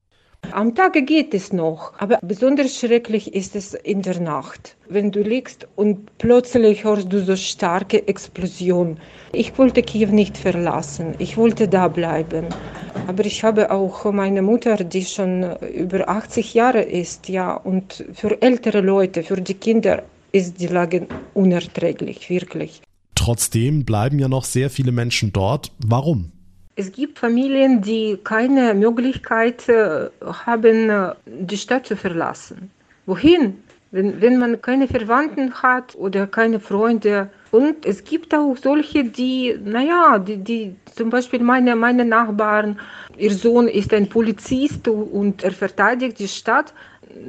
Am 0.51 0.75
Tage 0.75 1.03
geht 1.03 1.33
es 1.33 1.51
noch, 1.51 1.93
aber 1.99 2.19
besonders 2.21 2.77
schrecklich 2.77 3.33
ist 3.33 3.55
es 3.55 3.73
in 3.73 4.01
der 4.01 4.19
Nacht, 4.19 4.77
wenn 4.87 5.11
du 5.11 5.21
liegst 5.21 5.67
und 5.75 6.17
plötzlich 6.17 6.83
hörst 6.83 7.11
du 7.11 7.23
so 7.23 7.35
starke 7.35 8.07
Explosion. 8.07 8.97
Ich 9.33 9.57
wollte 9.57 9.83
Kiew 9.83 10.07
nicht 10.07 10.37
verlassen, 10.37 11.15
ich 11.19 11.37
wollte 11.37 11.67
da 11.67 11.87
bleiben. 11.89 12.47
Aber 13.07 13.25
ich 13.25 13.43
habe 13.43 13.71
auch 13.71 14.11
meine 14.11 14.41
Mutter, 14.41 14.77
die 14.77 15.05
schon 15.05 15.55
über 15.73 16.07
80 16.09 16.53
Jahre 16.53 16.81
ist, 16.81 17.29
ja, 17.29 17.53
und 17.53 18.05
für 18.13 18.41
ältere 18.41 18.81
Leute, 18.81 19.23
für 19.23 19.41
die 19.41 19.53
Kinder 19.53 20.03
ist 20.31 20.59
die 20.59 20.67
Lage 20.67 21.07
unerträglich, 21.33 22.29
wirklich. 22.29 22.81
Trotzdem 23.15 23.85
bleiben 23.85 24.19
ja 24.19 24.27
noch 24.27 24.45
sehr 24.45 24.69
viele 24.69 24.91
Menschen 24.91 25.33
dort. 25.33 25.71
Warum? 25.79 26.31
Es 26.79 26.91
gibt 26.91 27.17
Familien, 27.17 27.81
die 27.81 28.19
keine 28.23 28.75
Möglichkeit 28.75 29.67
äh, 29.67 30.09
haben, 30.21 30.91
äh, 30.91 31.15
die 31.25 31.57
Stadt 31.57 31.87
zu 31.87 31.95
verlassen. 31.95 32.69
Wohin? 33.07 33.63
Wenn, 33.89 34.21
wenn 34.21 34.37
man 34.37 34.61
keine 34.61 34.87
Verwandten 34.87 35.51
hat 35.55 35.95
oder 35.95 36.27
keine 36.27 36.59
Freunde. 36.59 37.31
Und 37.49 37.83
es 37.83 38.03
gibt 38.03 38.35
auch 38.35 38.55
solche, 38.57 39.05
die, 39.05 39.57
naja, 39.63 40.19
die, 40.19 40.37
die 40.37 40.75
zum 40.93 41.09
Beispiel 41.09 41.39
meine, 41.39 41.75
meine 41.75 42.05
Nachbarn, 42.05 42.79
ihr 43.17 43.33
Sohn 43.33 43.67
ist 43.67 43.91
ein 43.91 44.07
Polizist 44.07 44.87
und 44.87 45.43
er 45.43 45.53
verteidigt 45.53 46.19
die 46.19 46.27
Stadt. 46.27 46.75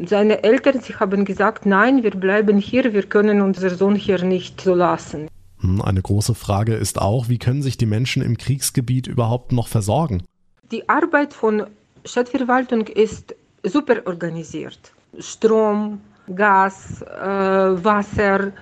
Seine 0.04 0.44
Eltern, 0.44 0.80
sie 0.80 0.94
haben 0.94 1.24
gesagt, 1.24 1.64
nein, 1.64 2.02
wir 2.02 2.10
bleiben 2.10 2.58
hier, 2.58 2.92
wir 2.92 3.04
können 3.04 3.40
unseren 3.40 3.74
Sohn 3.74 3.94
hier 3.94 4.22
nicht 4.22 4.60
so 4.60 4.74
lassen. 4.74 5.28
Hm, 5.60 5.82
eine 5.82 6.02
große 6.02 6.34
Frage 6.34 6.74
ist 6.74 7.00
auch, 7.00 7.28
wie 7.28 7.38
können 7.38 7.62
sich 7.62 7.76
die 7.76 7.86
Menschen 7.86 8.22
im 8.22 8.36
Kriegsgebiet 8.36 9.06
überhaupt 9.06 9.52
noch 9.52 9.68
versorgen? 9.68 10.22
Die 10.70 10.88
Arbeit 10.88 11.32
von 11.32 11.66
Stadtverwaltung 12.04 12.86
ist 12.86 13.34
super 13.62 14.06
organisiert. 14.06 14.92
Strom, 15.18 16.00
Gas, 16.34 17.02
äh, 17.02 17.84
Wasser, 17.84 18.52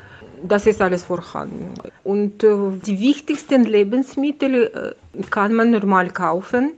das 0.42 0.66
ist 0.66 0.80
alles 0.80 1.04
vorhanden. 1.04 1.74
Und 2.04 2.44
äh, 2.44 2.56
die 2.84 3.00
wichtigsten 3.00 3.64
Lebensmittel 3.64 4.94
äh, 5.14 5.22
kann 5.30 5.54
man 5.54 5.70
normal 5.70 6.10
kaufen. 6.10 6.72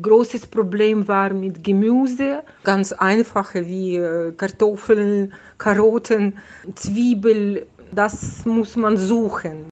Großes 0.00 0.46
Problem 0.48 1.06
war 1.06 1.32
mit 1.32 1.62
Gemüse, 1.62 2.42
ganz 2.64 2.92
einfache 2.92 3.66
wie 3.66 3.96
äh, 3.96 4.32
Kartoffeln, 4.32 5.32
Karotten, 5.58 6.36
Zwiebeln, 6.74 7.60
das 7.94 8.44
muss 8.44 8.76
man 8.76 8.96
suchen. 8.96 9.68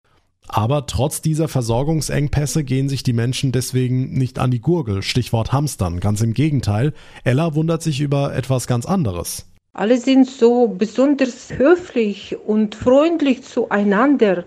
Aber 0.49 0.87
trotz 0.87 1.23
dieser 1.23 1.49
Versorgungsengpässe 1.49 2.64
gehen 2.64 2.88
sich 2.88 3.02
die 3.02 3.14
Menschen 3.14 3.52
deswegen 3.52 4.12
nicht 4.12 4.38
an 4.38 4.50
die 4.50 4.61
Gurgel, 4.61 5.02
Stichwort 5.02 5.52
Hamstern. 5.52 6.00
Ganz 6.00 6.21
im 6.21 6.35
Gegenteil, 6.35 6.93
Ella 7.25 7.55
wundert 7.55 7.83
sich 7.83 8.00
über 8.00 8.35
etwas 8.35 8.67
ganz 8.67 8.85
anderes. 8.85 9.47
Alle 9.73 9.97
sind 9.97 10.29
so 10.29 10.69
besonders 10.69 11.50
höflich 11.57 12.37
und 12.45 12.75
freundlich 12.75 13.43
zueinander. 13.43 14.45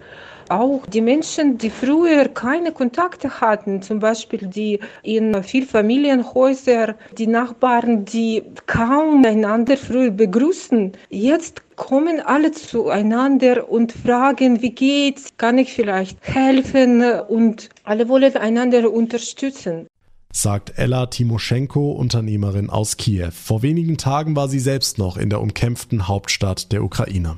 Auch 0.50 0.86
die 0.86 1.02
Menschen, 1.02 1.58
die 1.58 1.70
früher 1.70 2.28
keine 2.30 2.72
Kontakte 2.72 3.42
hatten, 3.42 3.82
zum 3.82 4.00
Beispiel 4.00 4.48
die 4.48 4.80
in 5.02 5.44
Vielfamilienhäusern, 5.44 6.96
die 7.18 7.28
Nachbarn, 7.28 8.06
die 8.06 8.44
kaum 8.68 9.26
einander 9.26 9.78
früher 9.78 10.12
begrüßen, 10.12 10.92
jetzt 11.10 11.64
kommen 11.76 12.22
alle 12.22 12.52
zueinander 12.52 13.70
und 13.70 13.92
fragen, 13.92 14.62
wie 14.62 14.72
geht's, 14.72 15.36
kann 15.38 15.58
ich 15.58 15.74
vielleicht 15.74 16.18
helfen 16.22 17.02
und 17.28 17.70
alle 17.84 18.08
wollen 18.08 18.36
einander 18.38 18.92
unterstützen 18.92 19.88
sagt 20.36 20.74
Ella 20.76 21.06
Timoschenko, 21.06 21.94
Unternehmerin 21.94 22.70
aus 22.70 22.98
Kiew. 22.98 23.32
Vor 23.32 23.62
wenigen 23.62 23.98
Tagen 23.98 24.36
war 24.36 24.50
sie 24.50 24.60
selbst 24.60 24.98
noch 24.98 25.16
in 25.16 25.30
der 25.30 25.40
umkämpften 25.40 26.10
Hauptstadt 26.10 26.74
der 26.74 26.84
Ukraine. 26.84 27.38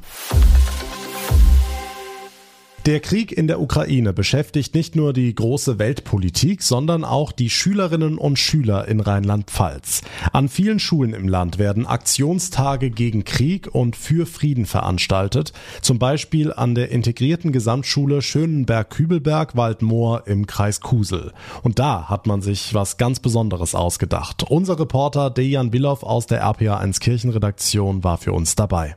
Der 2.88 3.02
Krieg 3.02 3.34
in 3.34 3.48
der 3.48 3.60
Ukraine 3.60 4.14
beschäftigt 4.14 4.74
nicht 4.74 4.96
nur 4.96 5.12
die 5.12 5.36
große 5.36 5.78
Weltpolitik, 5.78 6.64
sondern 6.64 7.04
auch 7.04 7.34
die 7.34 7.50
Schülerinnen 7.50 8.18
und 8.18 8.40
Schüler 8.40 8.88
in 8.88 9.02
Rheinland-Pfalz. 9.02 10.04
An 10.32 10.48
vielen 10.48 10.80
Schulen 10.80 11.14
im 11.14 11.28
Land 11.28 11.60
werden 11.60 11.86
Aktionstage 11.86 12.90
gegen 12.90 13.26
Krieg 13.26 13.68
und 13.76 13.98
für 13.98 14.26
Frieden 14.26 14.66
veranstaltet, 14.66 15.52
zum 15.82 16.00
Beispiel 16.00 16.54
an 16.54 16.76
der 16.76 16.90
integrierten 16.90 17.52
Gesamtschule 17.52 18.22
Schönenberg-Kübelberg 18.22 19.58
Waldmoor 19.58 20.26
im 20.26 20.48
Kreis 20.48 20.80
Kusel. 20.80 21.34
Und 21.64 21.80
da 21.80 22.08
hat 22.08 22.26
man 22.26 22.42
sich 22.42 22.74
was 22.74 22.96
ganz 22.96 23.20
Besonderes 23.20 23.76
ausgedacht. 23.76 24.46
Unser 24.50 24.80
Reporter 24.80 25.30
Dejan 25.30 25.74
Willow 25.74 25.98
aus 26.04 26.26
der 26.26 26.42
RPA1 26.42 27.02
Kirchenredaktion 27.02 28.06
war 28.06 28.18
für 28.18 28.32
uns 28.32 28.56
dabei. 28.56 28.96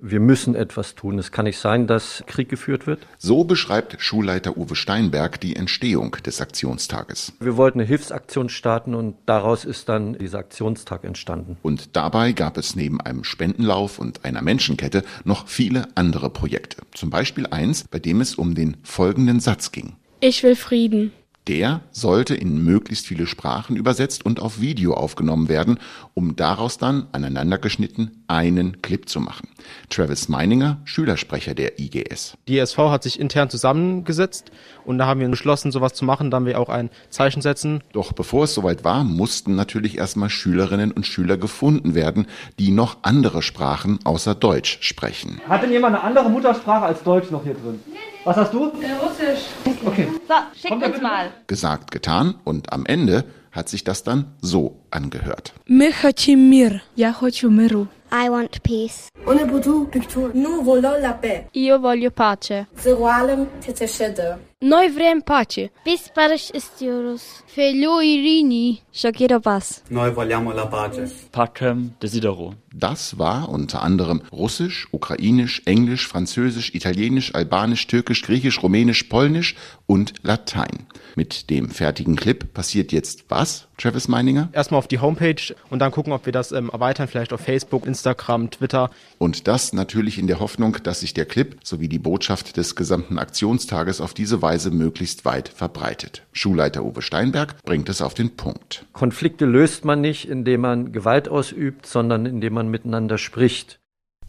Wir 0.00 0.20
müssen 0.20 0.54
etwas 0.54 0.94
tun. 0.94 1.18
Es 1.18 1.32
kann 1.32 1.46
nicht 1.46 1.58
sein, 1.58 1.86
dass 1.86 2.22
Krieg 2.26 2.50
geführt 2.50 2.86
wird. 2.86 3.06
So 3.16 3.44
beschreibt 3.44 3.96
Schulleiter 3.98 4.58
Uwe 4.58 4.76
Steinberg 4.76 5.40
die 5.40 5.56
Entstehung 5.56 6.12
des 6.24 6.42
Aktionstages. 6.42 7.32
Wir 7.40 7.56
wollten 7.56 7.80
eine 7.80 7.88
Hilfsaktion 7.88 8.50
starten 8.50 8.94
und 8.94 9.16
daraus 9.24 9.64
ist 9.64 9.88
dann 9.88 10.18
dieser 10.18 10.38
Aktionstag 10.38 11.04
entstanden. 11.04 11.56
Und 11.62 11.96
dabei 11.96 12.32
gab 12.32 12.58
es 12.58 12.76
neben 12.76 13.00
einem 13.00 13.24
Spendenlauf 13.24 13.98
und 13.98 14.24
einer 14.26 14.42
Menschenkette 14.42 15.02
noch 15.24 15.48
viele 15.48 15.88
andere 15.94 16.28
Projekte. 16.28 16.82
Zum 16.92 17.08
Beispiel 17.08 17.46
eins, 17.46 17.84
bei 17.84 17.98
dem 17.98 18.20
es 18.20 18.34
um 18.34 18.54
den 18.54 18.76
folgenden 18.82 19.40
Satz 19.40 19.72
ging. 19.72 19.94
Ich 20.20 20.42
will 20.42 20.56
Frieden. 20.56 21.12
Der 21.48 21.82
sollte 21.92 22.34
in 22.34 22.64
möglichst 22.64 23.06
viele 23.06 23.28
Sprachen 23.28 23.76
übersetzt 23.76 24.26
und 24.26 24.40
auf 24.40 24.60
Video 24.60 24.94
aufgenommen 24.94 25.48
werden, 25.48 25.78
um 26.12 26.34
daraus 26.34 26.76
dann 26.76 27.06
aneinandergeschnitten 27.12 28.24
einen 28.26 28.82
Clip 28.82 29.08
zu 29.08 29.20
machen. 29.20 29.48
Travis 29.88 30.28
Meininger, 30.28 30.78
Schülersprecher 30.84 31.54
der 31.54 31.78
IGS. 31.78 32.36
Die 32.48 32.58
ESV 32.58 32.78
hat 32.78 33.04
sich 33.04 33.20
intern 33.20 33.48
zusammengesetzt 33.48 34.50
und 34.84 34.98
da 34.98 35.06
haben 35.06 35.20
wir 35.20 35.28
beschlossen, 35.28 35.70
sowas 35.70 35.94
zu 35.94 36.04
machen, 36.04 36.32
dann 36.32 36.46
wir 36.46 36.60
auch 36.60 36.68
ein 36.68 36.90
Zeichen 37.10 37.42
setzen. 37.42 37.80
Doch 37.92 38.12
bevor 38.12 38.44
es 38.44 38.54
soweit 38.54 38.82
war, 38.82 39.04
mussten 39.04 39.54
natürlich 39.54 39.98
erstmal 39.98 40.30
Schülerinnen 40.30 40.90
und 40.90 41.06
Schüler 41.06 41.36
gefunden 41.36 41.94
werden, 41.94 42.26
die 42.58 42.72
noch 42.72 42.98
andere 43.02 43.42
Sprachen 43.42 44.00
außer 44.04 44.34
Deutsch 44.34 44.78
sprechen. 44.80 45.40
Hat 45.48 45.62
denn 45.62 45.70
jemand 45.70 45.94
eine 45.94 46.02
andere 46.02 46.28
Muttersprache 46.28 46.86
als 46.86 47.04
Deutsch 47.04 47.30
noch 47.30 47.44
hier 47.44 47.54
drin? 47.54 47.78
Was 48.25 48.35
hast 48.37 48.53
du? 48.53 48.65
Äh, 48.81 48.93
Russisch. 49.03 49.45
Okay. 49.85 50.07
So, 50.27 50.35
schickt 50.59 50.85
uns 50.85 51.01
mal. 51.01 51.31
Gesagt, 51.47 51.91
getan 51.91 52.35
und 52.43 52.71
am 52.71 52.85
Ende 52.85 53.23
hat 53.51 53.67
sich 53.67 53.83
das 53.83 54.03
dann 54.03 54.25
so 54.41 54.77
angehört. 54.91 55.53
Мы 55.65 55.91
хотим 55.91 56.49
мир. 56.49 56.81
Я 56.95 57.13
хочу 57.13 57.49
миру. 57.49 57.87
I 58.13 58.29
want 58.29 58.61
peace. 58.63 59.07
On 59.25 59.37
est 59.37 59.45
beaucoup 59.45 59.85
picture. 59.89 60.31
Nous 60.33 60.61
voulons 60.63 60.97
la 61.01 61.13
paix. 61.13 61.45
Io 61.55 61.79
voglio 61.79 62.11
pace. 62.11 62.67
Zerualem 62.75 63.47
teteshede. 63.61 64.37
Noi 64.62 64.88
vrem 64.96 65.20
pace. 65.20 65.70
Bisparış 65.86 66.50
istiyoruz. 66.54 67.22
Feliu 67.46 68.02
Irini. 68.02 68.78
Eu 69.04 69.12
quero 69.12 69.40
paz. 69.40 69.82
Noi 69.90 70.14
vogliamo 70.16 70.56
la 70.56 70.70
pace. 70.70 71.08
Pacem 71.32 71.90
desidero. 72.02 72.54
Das 72.72 73.18
war 73.18 73.48
unter 73.48 73.82
anderem 73.82 74.22
Russisch, 74.32 74.86
Ukrainisch, 74.92 75.62
Englisch, 75.66 76.08
Französisch, 76.08 76.74
Italienisch, 76.74 77.34
Albanisch, 77.34 77.86
Türkisch, 77.86 78.22
Griechisch, 78.22 78.62
Rumänisch, 78.62 79.04
Polnisch 79.04 79.56
und 79.86 80.12
Latein. 80.22 80.86
Mit 81.16 81.48
dem 81.48 81.70
fertigen 81.70 82.16
Clip 82.16 82.52
passiert 82.52 82.92
jetzt 82.92 83.24
was, 83.30 83.68
Travis 83.78 84.08
Meininger? 84.08 84.50
Erstmal 84.52 84.78
auf 84.78 84.88
die 84.88 84.98
Homepage 84.98 85.54
und 85.70 85.78
dann 85.78 85.90
gucken, 85.90 86.12
ob 86.12 86.26
wir 86.26 86.32
das 86.32 86.52
ähm, 86.52 86.68
erweitern, 86.70 87.08
vielleicht 87.08 87.32
auf 87.32 87.40
Facebook, 87.40 87.86
Instagram, 87.86 88.50
Twitter. 88.50 88.90
Und 89.16 89.48
das 89.48 89.72
natürlich 89.72 90.18
in 90.18 90.26
der 90.26 90.40
Hoffnung, 90.40 90.76
dass 90.82 91.00
sich 91.00 91.14
der 91.14 91.24
Clip 91.24 91.56
sowie 91.62 91.88
die 91.88 91.98
Botschaft 91.98 92.58
des 92.58 92.74
gesamten 92.74 93.18
Aktionstages 93.18 94.02
auf 94.02 94.12
diese 94.12 94.42
Weise 94.42 94.45
möglichst 94.70 95.24
weit 95.24 95.48
verbreitet. 95.48 96.26
Schulleiter 96.32 96.84
Uwe 96.84 97.02
Steinberg 97.02 97.62
bringt 97.64 97.88
es 97.88 98.00
auf 98.00 98.14
den 98.14 98.36
Punkt. 98.36 98.86
Konflikte 98.92 99.44
löst 99.44 99.84
man 99.84 100.00
nicht, 100.00 100.28
indem 100.28 100.62
man 100.62 100.92
Gewalt 100.92 101.28
ausübt, 101.28 101.86
sondern 101.86 102.26
indem 102.26 102.54
man 102.54 102.68
miteinander 102.68 103.18
spricht. 103.18 103.80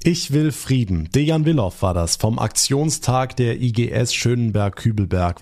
Ich 0.03 0.31
will 0.31 0.51
Frieden. 0.51 1.09
Dejan 1.13 1.45
Willow 1.45 1.73
war 1.81 1.93
das 1.93 2.15
vom 2.15 2.39
Aktionstag 2.39 3.35
der 3.35 3.59
IGS 3.59 4.13
Schönenberg-Kübelberg 4.13 5.41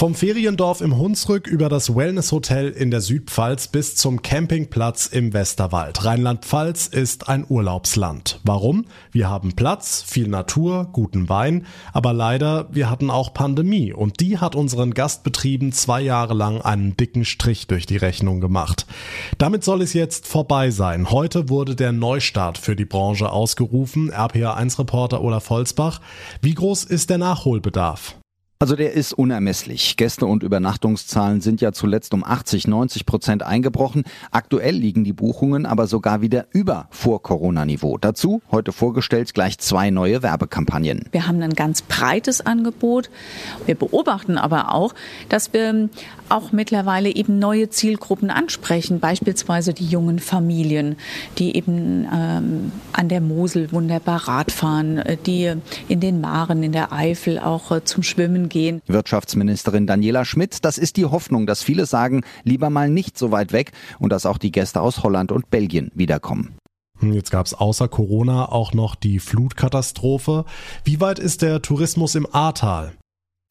Vom 0.00 0.14
Feriendorf 0.14 0.80
im 0.80 0.96
Hunsrück 0.96 1.46
über 1.46 1.68
das 1.68 1.94
Wellnesshotel 1.94 2.70
in 2.70 2.90
der 2.90 3.02
Südpfalz 3.02 3.68
bis 3.68 3.96
zum 3.96 4.22
Campingplatz 4.22 5.04
im 5.08 5.34
Westerwald. 5.34 6.06
Rheinland-Pfalz 6.06 6.86
ist 6.86 7.28
ein 7.28 7.44
Urlaubsland. 7.46 8.40
Warum? 8.42 8.86
Wir 9.12 9.28
haben 9.28 9.52
Platz, 9.52 10.02
viel 10.02 10.26
Natur, 10.28 10.88
guten 10.90 11.28
Wein, 11.28 11.66
aber 11.92 12.14
leider, 12.14 12.66
wir 12.72 12.88
hatten 12.88 13.10
auch 13.10 13.34
Pandemie 13.34 13.92
und 13.92 14.20
die 14.20 14.38
hat 14.38 14.54
unseren 14.54 14.94
Gastbetrieben 14.94 15.70
zwei 15.72 16.00
Jahre 16.00 16.32
lang 16.32 16.62
einen 16.62 16.96
dicken 16.96 17.26
Strich 17.26 17.66
durch 17.66 17.84
die 17.84 17.98
Rechnung 17.98 18.40
gemacht. 18.40 18.86
Damit 19.36 19.64
soll 19.64 19.82
es 19.82 19.92
jetzt 19.92 20.26
vorbei 20.26 20.70
sein. 20.70 21.10
Heute 21.10 21.50
wurde 21.50 21.76
der 21.76 21.92
Neustart 21.92 22.56
für 22.56 22.74
die 22.74 22.86
Branche 22.86 23.30
ausgerufen. 23.30 24.10
RPA1-Reporter 24.10 25.20
Olaf 25.20 25.50
Holzbach. 25.50 26.00
Wie 26.40 26.54
groß 26.54 26.84
ist 26.84 27.10
der 27.10 27.18
Nachholbedarf? 27.18 28.14
Also 28.62 28.76
der 28.76 28.92
ist 28.92 29.14
unermesslich. 29.14 29.96
Gäste- 29.96 30.26
und 30.26 30.42
Übernachtungszahlen 30.42 31.40
sind 31.40 31.62
ja 31.62 31.72
zuletzt 31.72 32.12
um 32.12 32.22
80, 32.22 32.68
90 32.68 33.06
Prozent 33.06 33.42
eingebrochen. 33.42 34.04
Aktuell 34.32 34.74
liegen 34.74 35.02
die 35.02 35.14
Buchungen 35.14 35.64
aber 35.64 35.86
sogar 35.86 36.20
wieder 36.20 36.44
über 36.50 36.86
Vor-Corona-Niveau. 36.90 37.96
Dazu 37.96 38.42
heute 38.50 38.72
vorgestellt 38.72 39.32
gleich 39.32 39.56
zwei 39.56 39.88
neue 39.88 40.22
Werbekampagnen. 40.22 41.08
Wir 41.10 41.26
haben 41.26 41.40
ein 41.40 41.54
ganz 41.54 41.80
breites 41.80 42.44
Angebot. 42.44 43.08
Wir 43.64 43.76
beobachten 43.76 44.36
aber 44.36 44.74
auch, 44.74 44.94
dass 45.30 45.54
wir 45.54 45.88
auch 46.28 46.52
mittlerweile 46.52 47.08
eben 47.08 47.38
neue 47.38 47.70
Zielgruppen 47.70 48.28
ansprechen, 48.28 49.00
beispielsweise 49.00 49.72
die 49.72 49.86
jungen 49.86 50.18
Familien, 50.18 50.96
die 51.38 51.56
eben 51.56 52.06
ähm, 52.12 52.72
an 52.92 53.08
der 53.08 53.22
Mosel 53.22 53.72
wunderbar 53.72 54.28
Rad 54.28 54.52
fahren, 54.52 55.02
die 55.24 55.54
in 55.88 56.00
den 56.00 56.20
Maren, 56.20 56.62
in 56.62 56.72
der 56.72 56.92
Eifel 56.92 57.38
auch 57.38 57.72
äh, 57.72 57.84
zum 57.84 58.02
Schwimmen 58.02 58.49
gehen. 58.50 58.82
Wirtschaftsministerin 58.86 59.86
Daniela 59.86 60.26
Schmidt, 60.26 60.64
das 60.66 60.76
ist 60.76 60.98
die 60.98 61.06
Hoffnung, 61.06 61.46
dass 61.46 61.62
viele 61.62 61.86
sagen, 61.86 62.22
lieber 62.44 62.68
mal 62.68 62.90
nicht 62.90 63.16
so 63.16 63.30
weit 63.30 63.52
weg 63.52 63.72
und 63.98 64.12
dass 64.12 64.26
auch 64.26 64.36
die 64.36 64.52
Gäste 64.52 64.82
aus 64.82 65.02
Holland 65.02 65.32
und 65.32 65.48
Belgien 65.48 65.90
wiederkommen. 65.94 66.58
Jetzt 67.00 67.30
gab 67.30 67.46
es 67.46 67.54
außer 67.54 67.88
Corona 67.88 68.52
auch 68.52 68.74
noch 68.74 68.94
die 68.94 69.20
Flutkatastrophe. 69.20 70.44
Wie 70.84 71.00
weit 71.00 71.18
ist 71.18 71.40
der 71.40 71.62
Tourismus 71.62 72.14
im 72.14 72.26
Ahrtal? 72.30 72.92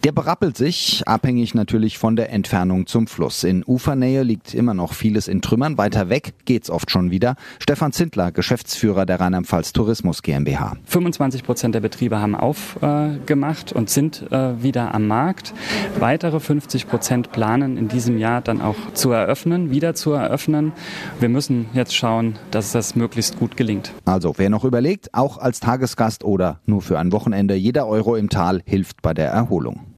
Der 0.06 0.14
berappelt 0.14 0.56
sich, 0.56 1.04
abhängig 1.08 1.56
natürlich 1.56 1.98
von 1.98 2.16
der 2.16 2.32
Entfernung 2.32 2.88
zum 2.88 3.06
Fluss. 3.06 3.44
In 3.44 3.66
Ufernähe 3.66 4.24
liegt 4.24 4.54
immer 4.54 4.74
noch 4.74 4.94
vieles 4.94 5.28
in 5.28 5.42
Trümmern, 5.42 5.78
weiter 5.78 6.08
weg 6.08 6.36
geht's 6.46 6.70
oft 6.70 6.90
schon 6.90 7.12
wieder. 7.12 7.36
Stefan 7.60 7.92
Zindler, 7.92 8.32
Geschäftsführer 8.32 9.06
der 9.06 9.20
Rheinland-Pfalz 9.20 9.74
Tourismus 9.74 10.24
GmbH. 10.24 10.78
25 10.86 11.44
Prozent 11.44 11.76
der 11.76 11.82
Betriebe 11.82 12.22
haben 12.22 12.34
aufgemacht 12.34 13.74
äh, 13.74 13.76
und 13.76 13.90
sind 13.90 14.32
äh, 14.32 14.64
wieder 14.64 14.96
am 14.96 15.06
Markt. 15.06 15.54
Weitere 16.00 16.40
50 16.40 16.88
Prozent 16.88 17.34
planen 17.34 17.76
in 17.76 17.90
diesem 17.90 18.18
Jahr 18.18 18.40
dann 18.40 18.62
auch 18.62 18.78
zu 18.94 19.12
eröffnen, 19.12 19.70
wieder 19.70 19.96
zu 19.96 20.14
eröffnen. 20.14 20.72
Wir 21.20 21.28
müssen 21.28 21.66
jetzt 21.74 21.94
schauen, 21.94 22.40
dass 22.52 22.72
das 22.72 22.96
möglichst 22.96 23.38
gut 23.38 23.58
gelingt. 23.58 23.92
Also, 24.06 24.36
wer 24.38 24.50
noch 24.50 24.64
überlegt, 24.64 25.14
auch 25.14 25.38
als 25.40 25.60
Tagesgast 25.60 26.24
oder 26.24 26.62
nur 26.66 26.82
für 26.82 26.98
ein 26.98 27.12
Wochenende, 27.12 27.56
jeder 27.56 27.86
Euro 27.86 28.16
im 28.16 28.30
Tal 28.30 28.62
hilft 28.66 29.02
bei 29.02 29.14
der 29.14 29.30
Erholung. 29.32 29.89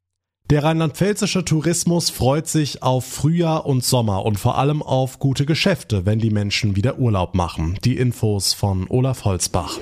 Der 0.52 0.66
rheinland-pfälzische 0.66 1.46
Tourismus 1.46 2.10
freut 2.10 2.46
sich 2.46 2.84
auf 2.84 3.06
Frühjahr 3.06 3.66
und 3.66 3.86
Sommer 3.86 4.26
und 4.26 4.38
vor 4.38 4.58
allem 4.58 4.84
auf 4.84 5.18
gute 5.18 5.46
Geschäfte, 5.46 6.06
wenn 6.06 6.20
die 6.20 6.30
Menschen 6.30 6.76
wieder 6.76 7.00
Urlaub 7.00 7.36
machen. 7.36 7.80
Die 7.86 7.96
Infos 7.96 8.54
von 8.54 8.86
Olaf 8.90 9.24
Holzbach. 9.24 9.78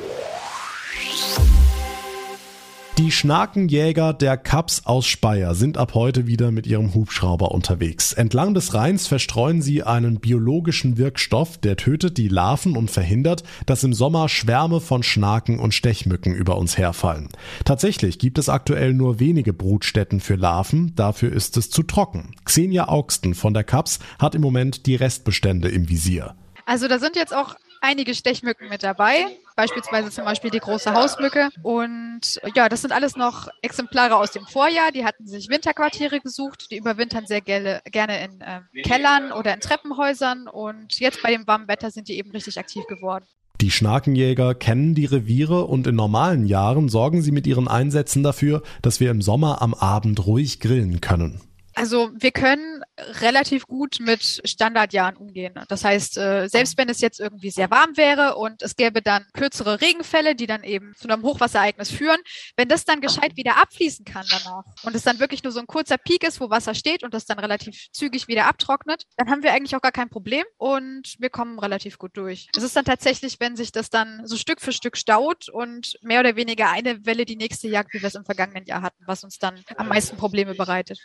Die 3.00 3.12
Schnakenjäger 3.12 4.12
der 4.12 4.36
Kaps 4.36 4.86
aus 4.86 5.08
Speyer 5.08 5.56
sind 5.56 5.78
ab 5.78 5.94
heute 5.94 6.28
wieder 6.28 6.52
mit 6.52 6.68
ihrem 6.68 6.94
Hubschrauber 6.94 7.52
unterwegs. 7.52 8.12
Entlang 8.12 8.54
des 8.54 8.74
Rheins 8.74 9.08
verstreuen 9.08 9.62
sie 9.62 9.84
einen 9.84 10.20
biologischen 10.20 10.98
Wirkstoff, 10.98 11.58
der 11.58 11.78
tötet 11.78 12.18
die 12.18 12.28
Larven 12.28 12.76
und 12.76 12.92
verhindert, 12.92 13.44
dass 13.66 13.86
im 13.86 13.94
Sommer 13.94 14.28
Schwärme 14.28 14.82
von 14.82 15.02
Schnaken 15.02 15.60
und 15.60 15.74
Stechmücken 15.74 16.36
über 16.36 16.58
uns 16.58 16.78
herfallen. 16.78 17.30
Tatsächlich 17.64 18.20
gibt 18.20 18.38
es 18.38 18.50
aktuell 18.50 18.94
nur 18.94 19.22
wenige 19.22 19.54
Brutstätten 19.54 20.20
für 20.20 20.36
Larven, 20.36 20.94
dafür 20.98 21.32
ist 21.32 21.56
es 21.56 21.70
zu 21.70 21.84
trocken. 21.84 22.36
Xenia 22.44 22.90
Augsten 22.90 23.34
von 23.34 23.54
der 23.54 23.64
Kaps 23.64 24.00
hat 24.20 24.36
im 24.36 24.42
Moment 24.42 24.88
die 24.88 24.96
Restbestände 24.96 25.70
im 25.70 25.88
Visier. 25.88 26.36
Also 26.66 26.90
da 26.90 27.00
sind 27.00 27.16
jetzt 27.16 27.34
auch 27.34 27.56
einige 27.82 28.14
Stechmücken 28.14 28.70
mit 28.70 28.84
dabei, 28.84 29.26
beispielsweise 29.56 30.10
zum 30.12 30.26
Beispiel 30.26 30.52
die 30.52 30.60
große 30.60 30.94
Hausmücke. 30.94 31.50
Und 31.64 32.40
ja, 32.56 32.70
das 32.70 32.82
sind 32.82 32.92
alles 32.92 33.16
noch 33.16 33.50
Exemplare 33.62 34.16
aus 34.16 34.32
dem 34.32 34.46
Vorjahr. 34.46 34.92
Die 34.92 35.06
hatten 35.06 35.28
sich 35.28 35.50
Winterquartiere 35.50 36.20
gesucht. 36.20 36.72
Die 36.72 36.78
überwintern 36.78 37.26
sehr 37.26 37.42
gerne, 37.42 37.82
in 37.86 38.42
äh, 38.42 38.82
Kellern 38.84 39.32
oder 39.32 39.54
in 39.54 39.60
Treppenhäusern. 39.60 40.48
Und 40.48 41.00
jetzt 41.00 41.22
bei 41.22 41.32
dem 41.32 41.48
warmen 41.48 41.68
Wetter 41.68 41.92
sind 41.92 42.08
die 42.08 42.18
eben 42.18 42.32
richtig 42.32 42.58
aktiv 42.60 42.86
geworden. 42.88 43.26
Die 43.62 43.72
Schnakenjäger 43.72 44.56
kennen 44.56 44.96
die 44.96 45.06
Reviere 45.06 45.66
und 45.66 45.86
in 45.86 45.96
normalen 45.96 46.46
Jahren 46.46 46.88
sorgen 46.88 47.22
sie 47.22 47.32
mit 47.32 47.46
ihren 47.46 47.68
Einsätzen 47.68 48.24
dafür, 48.24 48.64
dass 48.82 49.02
wir 49.02 49.12
im 49.12 49.22
Sommer 49.22 49.62
am 49.62 49.74
Abend 49.74 50.26
ruhig 50.26 50.62
grillen 50.62 51.02
können. 51.02 51.42
Also 51.76 52.12
wir 52.14 52.32
können 52.32 52.84
relativ 52.98 53.68
gut 53.68 53.98
mit 54.00 54.42
Standardjahren 54.44 55.16
umgehen. 55.16 55.54
Das 55.68 55.84
heißt, 55.84 56.18
äh, 56.18 56.48
selbst 56.48 56.78
wenn 56.78 56.90
es 56.90 57.02
jetzt 57.02 57.20
irgendwie 57.20 57.52
sehr 57.52 57.70
warm 57.70 57.96
wäre 57.96 58.36
und 58.36 58.62
es 58.62 58.76
gäbe 58.76 59.02
dann 59.02 59.26
kürzere 59.34 59.82
Regenfälle, 59.82 60.36
die 60.36 60.48
dann 60.48 60.64
eben 60.64 60.94
zu 60.98 61.08
einem 61.08 61.24
Hochwasserereignis 61.24 61.92
führen, 61.92 62.20
wenn 62.58 62.68
das 62.68 62.86
dann 62.86 63.02
gescheit 63.02 63.36
wieder 63.36 63.58
abfließen 63.58 64.06
kann 64.06 64.26
danach 64.30 64.64
und 64.84 64.96
es 64.96 65.04
dann 65.04 65.20
wirklich 65.20 65.44
nur 65.44 65.52
so 65.52 65.60
ein 65.60 65.68
kurzer 65.68 65.98
Peak 65.98 66.24
ist, 66.28 66.42
wo 66.42 66.50
Wasser 66.50 66.76
steht 66.76 67.04
und 67.04 67.14
das 67.14 67.26
dann 67.26 67.40
relativ 67.40 67.88
zügig 67.92 68.28
wieder 68.28 68.48
abtrocknet, 68.48 69.04
dann 69.18 69.30
haben 69.30 69.44
wir 69.44 69.54
eigentlich 69.54 69.76
auch 69.76 69.82
gar 69.82 69.92
kein 69.92 70.10
Problem 70.10 70.44
und 70.58 71.16
wir 71.20 71.30
kommen 71.30 71.60
relativ 71.60 71.98
gut 71.98 72.18
durch. 72.18 72.48
Es 72.56 72.64
ist 72.64 72.76
dann 72.76 72.86
tatsächlich, 72.86 73.40
wenn 73.40 73.56
sich 73.56 73.72
das 73.72 73.90
dann 73.90 74.26
so 74.26 74.38
Stück 74.38 74.62
für 74.62 74.72
Stück 74.72 74.98
staut 74.98 75.50
und 75.50 75.98
mehr 76.02 76.20
oder 76.20 76.36
weniger 76.36 76.70
eine 76.70 77.06
Welle 77.06 77.26
die 77.26 77.36
nächste 77.36 77.68
jagt, 77.68 77.94
wie 77.94 78.02
wir 78.02 78.08
es 78.08 78.16
im 78.16 78.26
vergangenen 78.26 78.66
Jahr 78.66 78.82
hatten, 78.82 79.04
was 79.06 79.24
uns 79.24 79.38
dann 79.40 79.64
am 79.78 79.88
meisten 79.88 80.18
Probleme 80.18 80.56
bereitet. 80.56 81.00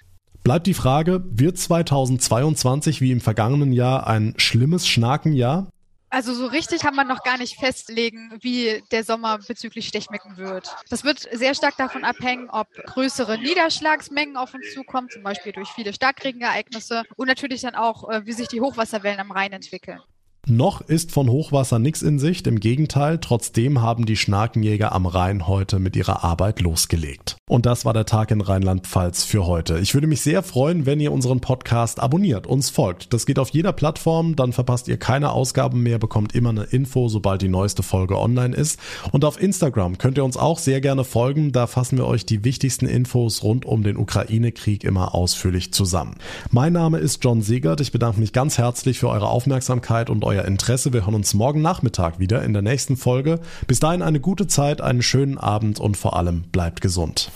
Bleibt 0.44 0.66
die 0.66 0.74
Frage, 0.74 1.24
wird 1.24 1.56
2022 1.56 3.00
wie 3.00 3.12
im 3.12 3.22
vergangenen 3.22 3.72
Jahr 3.72 4.06
ein 4.06 4.34
schlimmes 4.36 4.86
Schnakenjahr? 4.86 5.70
Also 6.10 6.34
so 6.34 6.44
richtig 6.44 6.82
kann 6.82 6.94
man 6.94 7.08
noch 7.08 7.22
gar 7.24 7.38
nicht 7.38 7.58
festlegen, 7.58 8.30
wie 8.42 8.82
der 8.92 9.04
Sommer 9.04 9.38
bezüglich 9.38 9.88
Stechmücken 9.88 10.36
wird. 10.36 10.76
Das 10.90 11.02
wird 11.02 11.26
sehr 11.32 11.54
stark 11.54 11.78
davon 11.78 12.04
abhängen, 12.04 12.50
ob 12.50 12.68
größere 12.74 13.38
Niederschlagsmengen 13.38 14.36
auf 14.36 14.52
uns 14.52 14.74
zukommen, 14.74 15.08
zum 15.08 15.22
Beispiel 15.22 15.52
durch 15.52 15.70
viele 15.70 15.94
Starkregenereignisse 15.94 17.04
und 17.16 17.26
natürlich 17.26 17.62
dann 17.62 17.74
auch, 17.74 18.10
äh, 18.10 18.26
wie 18.26 18.32
sich 18.32 18.48
die 18.48 18.60
Hochwasserwellen 18.60 19.20
am 19.20 19.30
Rhein 19.30 19.52
entwickeln. 19.52 20.00
Noch 20.46 20.82
ist 20.82 21.10
von 21.10 21.30
Hochwasser 21.30 21.78
nichts 21.78 22.02
in 22.02 22.18
Sicht, 22.18 22.46
im 22.46 22.60
Gegenteil, 22.60 23.16
trotzdem 23.18 23.80
haben 23.80 24.04
die 24.04 24.16
Schnakenjäger 24.16 24.92
am 24.92 25.06
Rhein 25.06 25.46
heute 25.46 25.78
mit 25.78 25.96
ihrer 25.96 26.22
Arbeit 26.22 26.60
losgelegt. 26.60 27.36
Und 27.48 27.64
das 27.64 27.86
war 27.86 27.94
der 27.94 28.04
Tag 28.04 28.30
in 28.30 28.42
Rheinland-Pfalz 28.42 29.24
für 29.24 29.46
heute. 29.46 29.78
Ich 29.78 29.94
würde 29.94 30.06
mich 30.06 30.20
sehr 30.20 30.42
freuen, 30.42 30.84
wenn 30.84 31.00
ihr 31.00 31.12
unseren 31.12 31.40
Podcast 31.40 31.98
abonniert, 31.98 32.46
uns 32.46 32.68
folgt. 32.68 33.14
Das 33.14 33.24
geht 33.24 33.38
auf 33.38 33.50
jeder 33.50 33.72
Plattform, 33.72 34.36
dann 34.36 34.52
verpasst 34.52 34.86
ihr 34.88 34.98
keine 34.98 35.30
Ausgaben 35.30 35.82
mehr, 35.82 35.98
bekommt 35.98 36.34
immer 36.34 36.50
eine 36.50 36.64
Info, 36.64 37.08
sobald 37.08 37.40
die 37.40 37.48
neueste 37.48 37.82
Folge 37.82 38.18
online 38.18 38.54
ist. 38.54 38.78
Und 39.12 39.24
auf 39.24 39.40
Instagram 39.40 39.96
könnt 39.96 40.18
ihr 40.18 40.24
uns 40.26 40.36
auch 40.36 40.58
sehr 40.58 40.82
gerne 40.82 41.04
folgen, 41.04 41.52
da 41.52 41.66
fassen 41.66 41.96
wir 41.96 42.06
euch 42.06 42.26
die 42.26 42.44
wichtigsten 42.44 42.86
Infos 42.86 43.42
rund 43.42 43.64
um 43.64 43.82
den 43.82 43.96
Ukraine-Krieg 43.96 44.84
immer 44.84 45.14
ausführlich 45.14 45.72
zusammen. 45.72 46.16
Mein 46.50 46.74
Name 46.74 46.98
ist 46.98 47.24
John 47.24 47.40
Segert, 47.40 47.80
ich 47.80 47.92
bedanke 47.92 48.20
mich 48.20 48.34
ganz 48.34 48.58
herzlich 48.58 48.98
für 48.98 49.08
eure 49.08 49.28
Aufmerksamkeit 49.28 50.10
und 50.10 50.22
euer 50.22 50.33
euer 50.34 50.44
Interesse. 50.44 50.92
Wir 50.92 51.06
hören 51.06 51.14
uns 51.14 51.34
morgen 51.34 51.62
Nachmittag 51.62 52.18
wieder 52.18 52.42
in 52.42 52.52
der 52.52 52.62
nächsten 52.62 52.96
Folge. 52.96 53.40
Bis 53.66 53.80
dahin 53.80 54.02
eine 54.02 54.20
gute 54.20 54.46
Zeit, 54.46 54.80
einen 54.80 55.02
schönen 55.02 55.38
Abend 55.38 55.78
und 55.78 55.96
vor 55.96 56.16
allem 56.16 56.42
bleibt 56.52 56.80
gesund. 56.80 57.30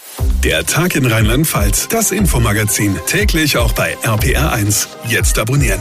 Der 0.45 0.65
Tag 0.67 0.97
in 0.97 1.07
Rheinland-Pfalz, 1.07 1.89
das 1.89 2.11
Infomagazin, 2.11 2.97
täglich 3.07 3.57
auch 3.57 3.73
bei 3.73 3.97
RPR1. 3.99 4.89
Jetzt 5.09 5.39
abonnieren. 5.39 5.81